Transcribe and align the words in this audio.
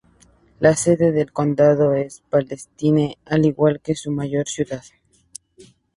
La 0.59 0.75
sede 0.75 1.11
del 1.11 1.31
condado 1.31 1.93
es 1.93 2.23
Palestine, 2.27 3.19
al 3.25 3.45
igual 3.45 3.81
que 3.81 3.93
su 3.93 4.09
mayor 4.11 4.47
ciudad. 4.49 4.81